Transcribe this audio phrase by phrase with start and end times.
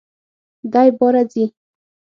[0.73, 1.45] دی باره ځي!